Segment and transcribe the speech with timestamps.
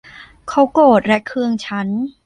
[0.49, 1.87] เขาโกรธและเคืองฉัน